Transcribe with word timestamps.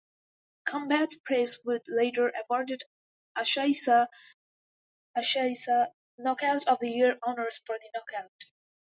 Combat 0.65 1.11
Press 1.25 1.59
would 1.63 1.83
later 1.87 2.33
awarded 2.43 2.81
Asahisa 3.37 4.07
"Knockout 6.17 6.67
of 6.67 6.79
the 6.79 6.89
Year" 6.89 7.19
honors 7.21 7.59
for 7.63 7.77
this 7.79 7.89
knockout. 7.93 8.45